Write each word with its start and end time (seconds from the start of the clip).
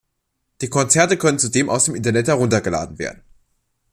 Die 0.61 0.67
Konzerte 0.71 1.15
können 1.15 1.37
zudem 1.37 1.69
aus 1.69 1.85
dem 1.85 1.93
Internet 1.93 2.27
heruntergeladen 2.27 2.97
werden. 2.97 3.21